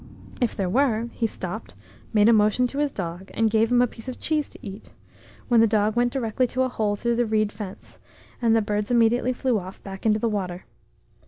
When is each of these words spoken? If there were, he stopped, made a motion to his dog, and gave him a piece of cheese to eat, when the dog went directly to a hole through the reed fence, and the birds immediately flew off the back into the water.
If 0.41 0.55
there 0.57 0.67
were, 0.67 1.09
he 1.13 1.27
stopped, 1.27 1.75
made 2.11 2.27
a 2.27 2.33
motion 2.33 2.65
to 2.65 2.79
his 2.79 2.91
dog, 2.91 3.29
and 3.35 3.51
gave 3.51 3.71
him 3.71 3.83
a 3.83 3.87
piece 3.87 4.07
of 4.07 4.19
cheese 4.19 4.49
to 4.49 4.65
eat, 4.65 4.93
when 5.47 5.61
the 5.61 5.67
dog 5.67 5.95
went 5.95 6.11
directly 6.11 6.47
to 6.47 6.63
a 6.63 6.69
hole 6.69 6.95
through 6.95 7.17
the 7.17 7.25
reed 7.27 7.51
fence, 7.51 7.99
and 8.41 8.55
the 8.55 8.63
birds 8.63 8.89
immediately 8.89 9.31
flew 9.31 9.59
off 9.59 9.77
the 9.77 9.83
back 9.83 10.03
into 10.07 10.17
the 10.17 10.27
water. 10.27 10.65